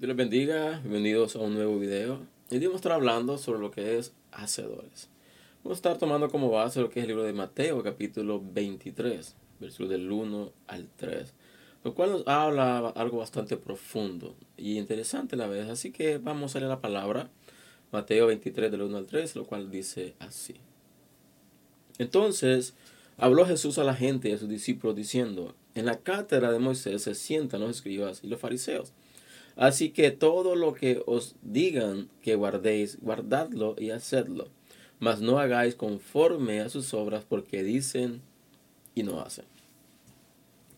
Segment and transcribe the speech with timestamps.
[0.00, 2.20] Dios les bendiga, bienvenidos a un nuevo video.
[2.50, 5.10] Hoy vamos a estar hablando sobre lo que es hacedores.
[5.62, 9.36] Vamos a estar tomando como base lo que es el libro de Mateo, capítulo 23,
[9.60, 11.34] versículos del 1 al 3,
[11.84, 15.68] lo cual nos habla algo bastante profundo y interesante a la vez.
[15.68, 17.28] Así que vamos a leer la palabra,
[17.92, 20.54] Mateo 23, del 1 al 3, lo cual dice así.
[21.98, 22.72] Entonces
[23.18, 27.02] habló Jesús a la gente y a sus discípulos diciendo, en la cátedra de Moisés
[27.02, 28.94] se sientan los escribas y los fariseos.
[29.56, 34.48] Así que todo lo que os digan que guardéis, guardadlo y hacedlo.
[34.98, 38.20] Mas no hagáis conforme a sus obras porque dicen
[38.94, 39.44] y no hacen.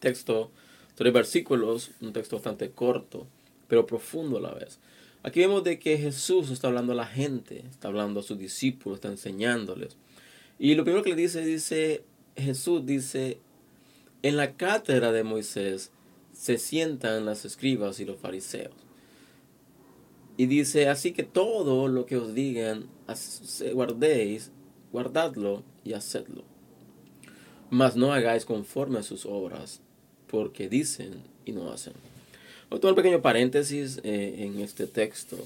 [0.01, 0.51] Texto,
[0.95, 3.27] tres versículos, un texto bastante corto,
[3.69, 4.79] pero profundo a la vez.
[5.23, 8.97] Aquí vemos de que Jesús está hablando a la gente, está hablando a sus discípulos,
[8.97, 9.97] está enseñándoles.
[10.59, 12.03] Y lo primero que le dice, dice,
[12.37, 13.39] Jesús dice,
[14.23, 15.93] en la cátedra de Moisés
[16.43, 18.75] se sientan las escribas y los fariseos.
[20.37, 22.89] Y dice, así que todo lo que os digan,
[23.73, 24.51] guardéis,
[24.91, 26.43] guardadlo y hacedlo.
[27.71, 29.83] Mas no hagáis conforme a sus obras,
[30.27, 31.93] porque dicen y no hacen.
[32.71, 35.39] Otro pequeño paréntesis eh, en este texto.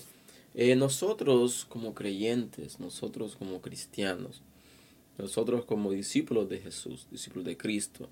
[0.54, 4.40] Eh, nosotros como creyentes, nosotros como cristianos,
[5.18, 8.08] nosotros como discípulos de Jesús, discípulos de Cristo,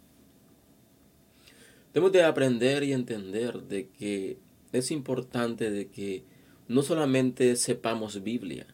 [1.94, 4.36] Debemos de aprender y entender de que
[4.72, 6.24] es importante de que
[6.66, 8.66] no solamente sepamos Biblia,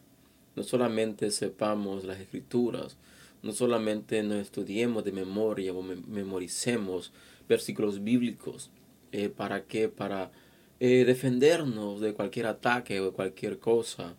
[0.55, 2.97] no solamente sepamos las escrituras,
[3.43, 7.13] no solamente nos estudiemos de memoria o memoricemos
[7.47, 8.71] versículos bíblicos,
[9.11, 9.87] eh, ¿para qué?
[9.87, 10.31] Para
[10.79, 14.15] eh, defendernos de cualquier ataque o de cualquier cosa.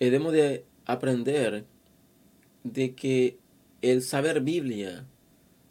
[0.00, 1.66] Eh, debemos de aprender
[2.64, 3.36] de que
[3.82, 5.06] el saber Biblia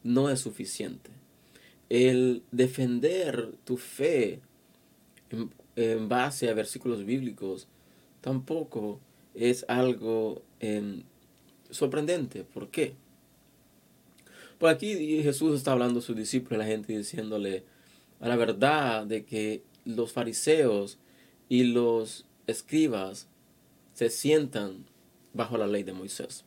[0.03, 1.17] no es suficiente
[1.89, 4.41] el defender tu fe
[5.75, 7.67] en, base a versículos bíblicos
[8.21, 8.99] tampoco
[9.35, 11.03] es algo em,
[11.69, 12.43] sorprendente.
[12.43, 12.95] ¿Por qué?
[14.57, 17.63] Por aquí Jesús está hablando a sus discípulos, a la gente, diciéndole
[18.19, 20.97] a la verdad de que los fariseos
[21.47, 23.27] y los escribas
[23.93, 24.85] se sientan
[25.33, 26.43] bajo la ley de Moisés.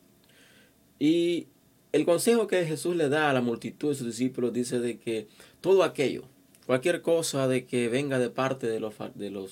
[0.99, 1.47] Y
[1.93, 5.27] el consejo que Jesús le da a la multitud de sus discípulos dice de que
[5.61, 6.25] todo aquello,
[6.67, 8.95] cualquier cosa de que venga de parte de los,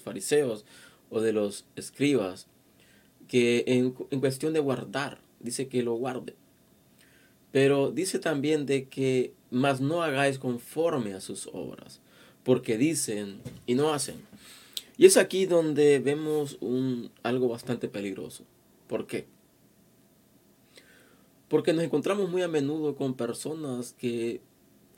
[0.00, 0.64] fariseos
[1.10, 2.46] o de los escribas,
[3.26, 6.34] que en, en cuestión de guardar, dice que lo guarde.
[7.50, 12.00] Pero dice también de que más no hagáis conforme a sus obras,
[12.44, 14.16] porque dicen y no hacen.
[14.96, 18.44] Y es aquí donde vemos un, algo bastante peligroso.
[18.86, 19.26] ¿Por qué?
[21.48, 24.40] Porque nos encontramos muy a menudo con personas que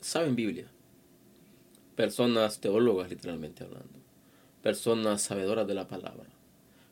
[0.01, 0.69] saben Biblia.
[1.95, 3.99] Personas teólogas, literalmente hablando.
[4.61, 6.29] Personas sabedoras de la palabra.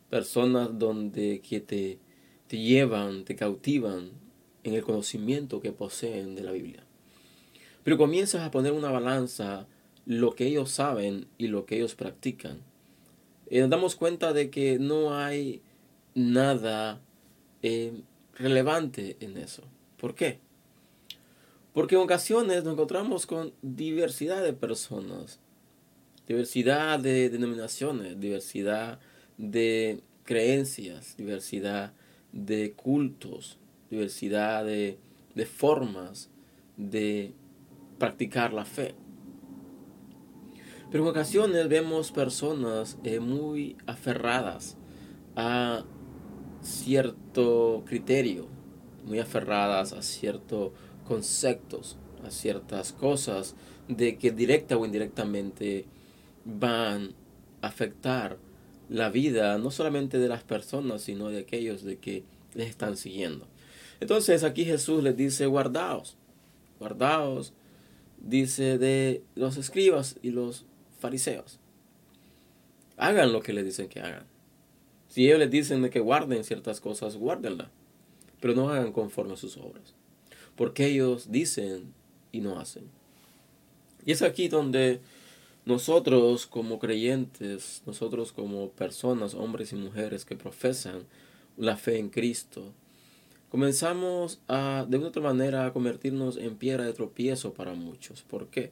[0.10, 2.00] Personas donde que te,
[2.48, 4.12] te llevan, te cautivan
[4.64, 6.84] en el conocimiento que poseen de la Biblia.
[7.84, 9.68] Pero comienzas a poner una balanza
[10.06, 12.62] lo que ellos saben y lo que ellos practican.
[13.50, 15.62] Y nos damos cuenta de que no hay
[16.14, 17.02] nada
[17.62, 18.02] eh,
[18.40, 19.64] relevante en eso.
[19.98, 20.40] ¿Por qué?
[21.74, 25.40] Porque en ocasiones nos encontramos con diversidad de personas,
[26.28, 29.00] diversidad de denominaciones, diversidad
[29.38, 31.94] de creencias, diversidad
[32.32, 34.98] de cultos, diversidad de,
[35.46, 36.30] formas
[36.76, 37.34] de
[37.98, 38.96] practicar la fe.
[40.92, 44.76] Pero en ocasiones vemos personas eh, muy aferradas
[45.36, 45.86] a
[46.62, 48.48] cierto criterio,
[49.06, 50.72] muy aferradas a ciertos
[51.08, 53.56] conceptos, a ciertas cosas
[53.88, 55.86] de que directa o indirectamente
[56.46, 57.14] van
[57.62, 58.38] a afectar
[58.90, 63.48] la vida no solamente de las personas, sino de aquellos de que les están siguiendo.
[64.00, 66.18] Entonces aquí Jesús les dice, guardaos,
[66.80, 67.54] guardaos,
[68.20, 70.66] dice de los escribas y los
[71.00, 71.60] fariseos.
[72.98, 74.29] Hagan lo que les dicen que hagan.
[75.10, 77.70] Si ellos les dicen de que guarden ciertas cosas, guárdenlas.
[78.40, 79.96] Pero no hagan conforme a sus obras.
[80.56, 81.94] Porque ellos dicen
[82.32, 82.86] y no hacen.
[84.06, 85.02] Y es aquí donde
[85.66, 91.04] nosotros como creyentes, nosotros como personas, hombres y mujeres que profesan
[91.58, 92.72] la fe en Cristo,
[93.50, 98.22] comenzamos a, de una otra manera, a convertirnos en piedra de tropiezo para muchos.
[98.22, 98.72] ¿Por qué?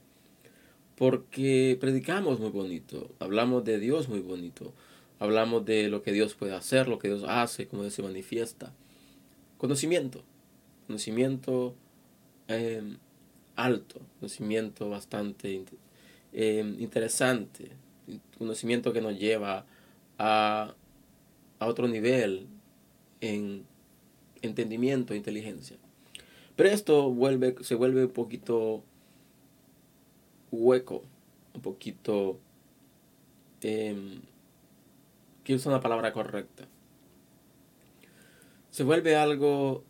[0.96, 4.72] Porque predicamos muy bonito, hablamos de Dios muy bonito,
[5.20, 8.72] Hablamos de lo que Dios puede hacer, lo que Dios hace, cómo Dios se manifiesta.
[9.56, 10.22] Conocimiento.
[10.86, 11.74] Conocimiento
[12.46, 12.98] em,
[13.56, 15.64] alto, conocimiento bastante
[16.32, 17.72] em, interesante,
[18.38, 19.66] conocimiento que nos lleva
[20.18, 20.74] a,
[21.58, 22.46] a otro nivel
[23.20, 23.64] en
[24.40, 25.76] entendimiento e inteligencia.
[26.54, 28.82] Pero esto vuelve, se vuelve un poquito
[30.50, 31.02] hueco,
[31.54, 32.38] un poquito...
[33.62, 34.20] Eh,
[35.48, 36.68] quiero usar una palabra correcta.
[38.68, 39.82] Se vuelve algo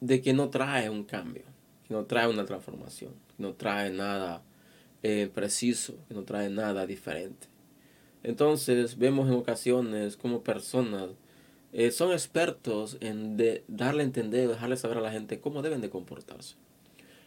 [0.00, 1.44] de que no trae un cambio,
[1.86, 4.42] que no trae una transformación, que no trae nada
[5.04, 7.46] eh, preciso, que no trae nada diferente.
[8.24, 11.10] Entonces vemos en ocasiones como personas
[11.72, 13.36] eh, son expertos en
[13.68, 16.56] darle a entender, dejarle saber a la gente cómo deben de comportarse,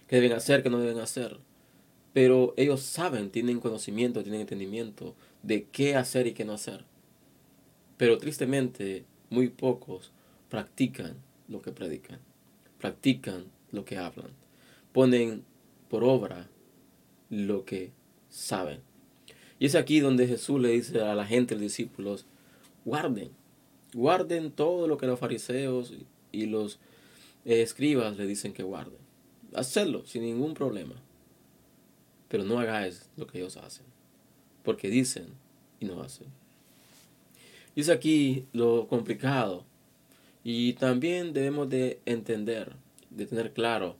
[0.07, 1.39] qué deben hacer, qué no deben hacer.
[2.11, 6.83] Pero ellos saben, tienen conocimiento, tienen entendimiento de qué hacer y qué no hacer.
[7.99, 10.13] Pero tristemente, muy pocos
[10.47, 11.17] practican
[11.49, 12.21] lo que predican,
[12.77, 14.31] practican lo que hablan,
[14.93, 15.43] ponen
[15.89, 16.47] por obra
[17.29, 17.91] lo que
[18.29, 18.79] saben.
[19.59, 22.25] Y es aquí donde Jesús le dice a la gente, a los discípulos,
[22.85, 23.31] guarden,
[23.93, 25.91] guarden todo lo que los fariseos
[26.31, 26.79] y los
[27.43, 29.01] escribas le dicen que guarden.
[29.53, 30.95] Hacerlo sin ningún problema.
[32.29, 33.85] Pero no hagáis lo que ellos hacen.
[34.63, 35.33] Porque dicen
[35.81, 36.27] y no hacen.
[37.79, 39.63] Y es aquí lo complicado.
[40.43, 42.75] Y también debemos de entender,
[43.09, 43.95] de tener claro,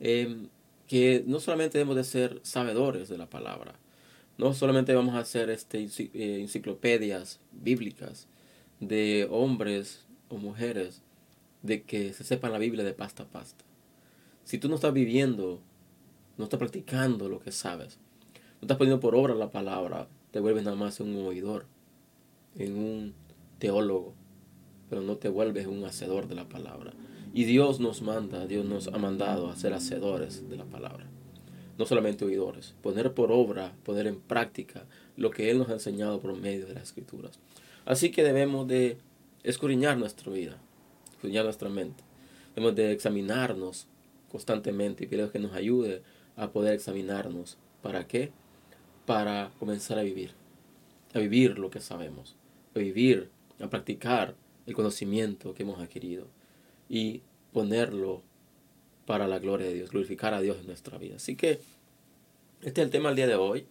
[0.00, 0.48] em,
[0.88, 3.76] que no solamente debemos de ser sabedores de la palabra,
[4.36, 8.26] no solamente vamos a hacer este, eh, enciclopedias bíblicas
[8.80, 11.00] de hombres o mujeres
[11.62, 13.64] de que se sepan la Biblia de pasta a pasta.
[14.42, 15.60] Si tú no estás viviendo,
[16.36, 18.00] no estás practicando lo que sabes,
[18.60, 21.66] no estás poniendo por obra la palabra, te vuelves nada más un oidor,
[22.58, 23.14] en un
[23.58, 24.14] teólogo,
[24.90, 26.92] pero no te vuelves un hacedor de la palabra.
[27.32, 31.06] Y Dios nos manda, Dios nos ha mandado a ser hacedores de la palabra
[31.78, 34.84] no solamente oidores, poner por obra, poner en práctica
[35.16, 37.38] lo que Él nos ha enseñado por medio de las escrituras.
[37.86, 38.98] Así que debemos de
[39.44, 40.58] escudriñar nuestra vida,
[41.12, 42.02] escudriñar nuestra mente.
[42.54, 43.86] Debemos de examinarnos
[44.30, 46.02] constantemente y pido que nos ayude
[46.36, 47.58] a poder examinarnos.
[47.80, 48.32] ¿Para qué?
[49.06, 50.32] Para comenzar a vivir,
[51.14, 52.34] a vivir lo que sabemos,
[52.78, 53.30] a vivir,
[53.60, 54.34] a practicar
[54.66, 56.26] el conocimiento que hemos adquirido
[56.88, 57.22] y
[57.52, 58.22] ponerlo
[59.06, 61.16] para la gloria de Dios, glorificar a Dios en nuestra vida.
[61.16, 61.60] Así que
[62.62, 63.66] este es el tema del día de hoy.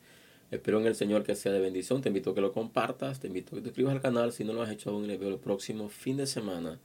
[0.49, 2.01] Espero en el Señor que sea de bendición.
[2.01, 4.43] Te invito a que lo compartas, te invito a que te suscribas al canal si
[4.43, 6.79] no lo has hecho aún y veo el próximo fin de semana.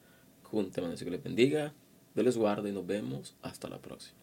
[0.93, 1.73] Así que les bendiga,
[2.15, 4.22] Dios les guarde y nos vemos hasta la próxima.